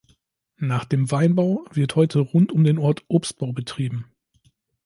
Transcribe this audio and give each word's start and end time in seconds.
Nach 0.57 0.83
dem 0.85 1.11
Weinbau 1.11 1.63
wird 1.69 1.95
heute 1.95 2.17
rund 2.21 2.51
um 2.51 2.63
den 2.63 2.79
Ort 2.79 3.05
Obstbau 3.07 3.53
betrieben. 3.53 4.11